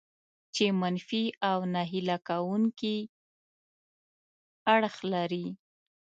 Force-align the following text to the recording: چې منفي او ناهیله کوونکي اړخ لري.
چې 0.55 0.65
منفي 0.81 1.25
او 1.49 1.57
ناهیله 1.73 2.17
کوونکي 2.27 2.97
اړخ 4.73 4.95
لري. 5.13 5.47